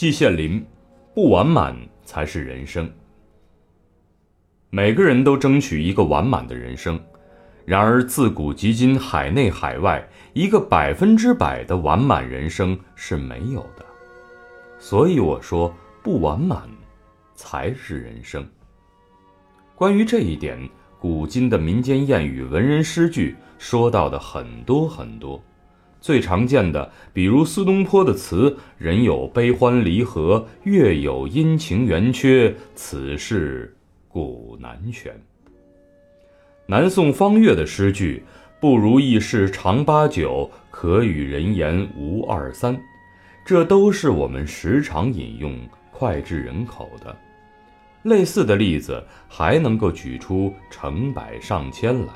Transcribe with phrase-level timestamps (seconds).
[0.00, 0.64] 季羡林，
[1.12, 2.90] 不完满才是人生。
[4.70, 6.98] 每个人都争取一个完满的人生，
[7.66, 10.02] 然而自古及今，海内海外，
[10.32, 13.84] 一个百分之百的完满人生是没有的。
[14.78, 15.70] 所以我说，
[16.02, 16.62] 不完满
[17.34, 18.42] 才是人生。
[19.74, 20.58] 关于这一点，
[20.98, 25.38] 古今的民间谚语、文人诗句说到的很多很多。
[26.00, 33.76] 最常见的，比如苏东坡的词：“人有悲欢离合，月有阴晴圆缺，此事。”
[34.08, 35.12] 古难全。
[36.66, 38.22] 南宋方岳的诗句
[38.60, 42.80] “不如意事常八九，可与人言无二三”，
[43.44, 45.56] 这都是我们时常引用、
[45.92, 47.16] 脍炙人口的。
[48.04, 52.12] 类似的例子还能够举出成百上千来。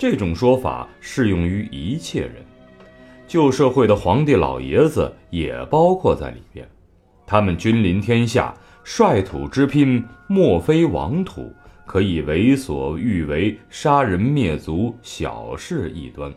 [0.00, 2.36] 这种说法适用于一切人，
[3.28, 6.66] 旧社会的皇帝老爷子也包括在里边，
[7.26, 8.54] 他们君临天下。
[8.82, 11.52] 率土之滨，莫非王土，
[11.84, 16.32] 可以为所欲为，杀人灭族，小事一端。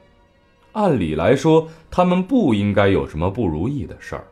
[0.74, 4.28] 按理来说，他们不应该有什么不如意的事儿。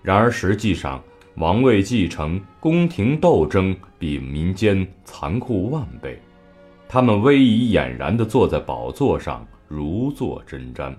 [0.00, 1.02] 然而实际上，
[1.34, 6.16] 王位继承、宫廷斗争比民间残酷万倍。
[6.88, 10.94] 他们威仪俨然地坐在宝座上，如坐针毡。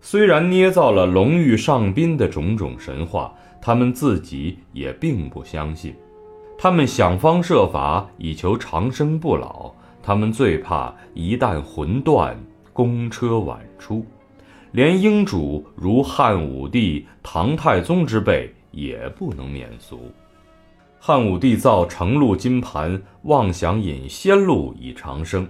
[0.00, 3.34] 虽然捏造了龙御上宾的种种神话。
[3.62, 5.94] 他们自己也并不相信，
[6.56, 9.70] 他们想方设法以求长生不老。
[10.02, 12.34] 他们最怕一旦魂断，
[12.72, 14.02] 公车晚出，
[14.72, 20.10] 连英主如汉武帝、唐太宗之辈也不能免俗。
[21.02, 25.46] 汉武帝造承露金盘，妄想饮仙露以长生；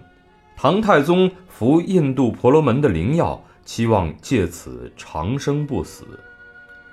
[0.56, 6.04] 唐太宗服印度婆罗门的灵药，期望借此长生不死。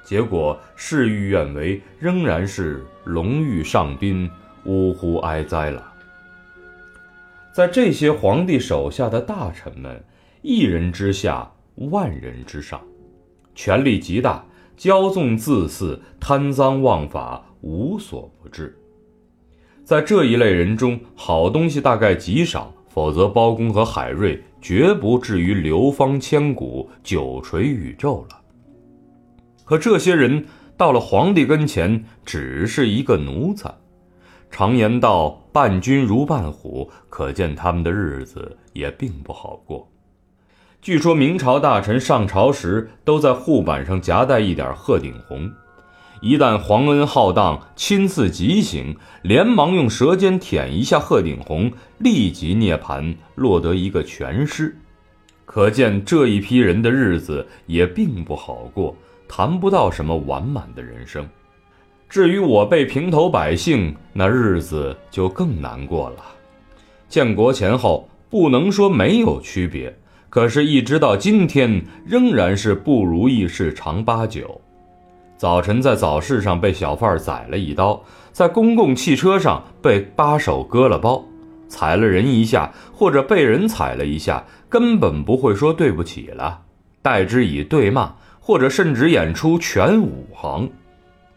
[0.04, 4.28] 结果事与愿违，仍然是龙御上宾，
[4.66, 5.94] 呜呼哀哉了。
[7.54, 10.04] 在这些皇帝手下的大臣们，
[10.42, 12.82] 一人之下，万人之上，
[13.54, 14.44] 权力极大，
[14.76, 18.78] 骄纵自肆，贪赃枉法，无所不至。
[19.84, 28.42] 在这一类人中，好东西大概极少，否则包公和海瑞绝不至于流芳千古，久垂宇宙了。
[29.64, 33.74] 可这些人到了皇帝跟前，只是一个奴才。
[34.50, 39.90] 常言道：“伴君如伴虎”，可见他们的日子也并不好过。
[40.82, 45.52] 据说明朝大臣上朝时，都在护板上夹带一点鹤顶红，
[46.22, 54.76] 一旦皇恩浩荡，亲自急行，连忙用舌尖舔一下鹤顶红，立即涅槃，落得一个全尸。
[55.46, 58.96] 可见这一批人的日子也并不好过。
[59.30, 61.28] 谈不到什么完满的人生，
[62.08, 66.24] 至于我辈平头百姓，那日子就更难过了。
[67.10, 69.94] 建国前后不能说没有区别，
[70.30, 74.62] 可是，一直到今天，仍然是不如意事常八九。
[75.38, 81.24] 早晨在早市上被小贩宰了一刀，在公共汽车上被扒手割了包，
[81.70, 86.62] 踩了人一下，或者被人踩了一下，根本不会说对不起了，
[87.02, 88.14] 代之以对骂。
[88.40, 90.70] 或者甚至演出全武行，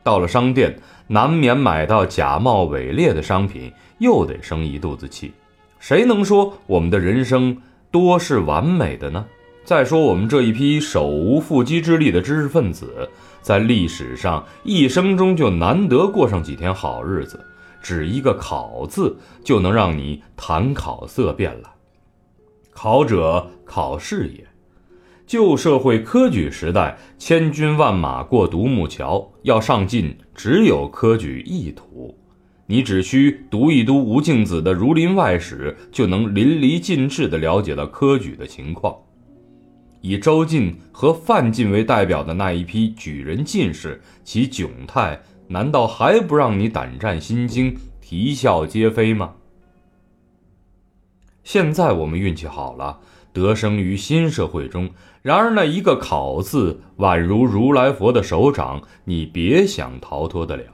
[0.05, 0.79] 到了商店，
[1.09, 5.33] 难免买到假冒伪劣的商品，又得生一肚子气。
[5.81, 7.57] 谁能说我们的人生
[7.91, 9.27] 多是完美的呢？
[9.65, 13.09] 再说我们这一批手无缚鸡之力的知识分子，
[13.41, 17.39] 在历史上一生中就难得过上几天好日子，
[17.81, 21.71] 只一个“考”字就能让你谈考色变了。
[22.73, 24.47] 考者，考试也。
[25.25, 32.19] 旧社会科举时代，千军万马过独木桥，要上进只有科举一途。
[32.67, 38.97] 你只需读一读吴敬梓的《儒林外史》，就能淋漓尽致地了解到科举的情况。
[40.01, 49.35] 以周进和范进为代表的那一批举人进士，其窘态难道还不让你胆战心惊、啼笑皆非吗？
[51.45, 53.01] 现在我们运气好了。
[53.33, 54.91] 得生于新社会中，
[55.23, 60.65] 然而那一个“考”字，宛如如来佛的手掌，你别想逃脱得了。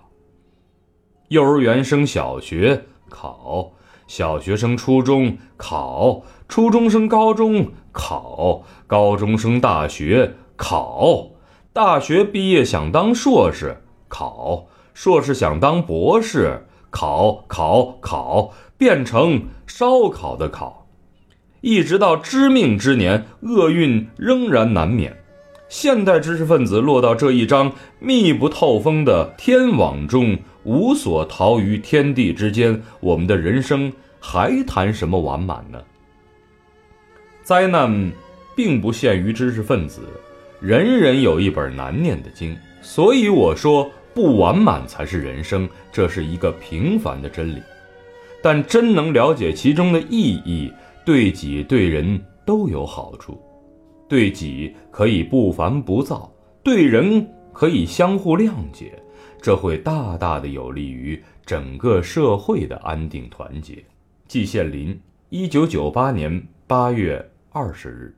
[1.29, 3.73] 幼儿园升小学考，
[4.06, 11.31] 小学生初中考，初中升高中考，高中升大学考，
[11.73, 20.87] 大学毕业想当硕士考，硕士想当博士考，考考变成烧烤的烤。
[21.61, 25.17] 一直到知命之年，厄运仍然难免。
[25.69, 35.83] 现代知识分子落到这一张密不透风的天网中，无所逃于天地之间，我们的人生还谈什么完满呢？
[37.43, 38.13] 灾难
[38.55, 40.03] 并不限于知识分子，
[40.61, 42.57] 人人有一本难念的经。
[42.81, 47.61] 所以我说，不完满才是人生，这是一个平凡的真理。
[48.41, 50.73] 但真能了解其中的意义，
[51.05, 53.41] 对己对人都有好处。
[54.08, 56.32] 对己可以不烦不躁，
[56.62, 59.03] 对人可以相互谅解，
[59.41, 63.85] 这会大大的有利于整个社会的安定团结。
[64.29, 64.99] 季羡林，
[65.29, 68.14] 一九九八年八月二十日。